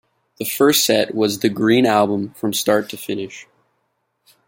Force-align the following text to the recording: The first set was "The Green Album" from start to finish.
The 0.39 0.45
first 0.45 0.83
set 0.83 1.13
was 1.13 1.37
"The 1.37 1.49
Green 1.49 1.85
Album" 1.85 2.33
from 2.33 2.53
start 2.53 2.89
to 2.89 2.97
finish. 2.97 3.45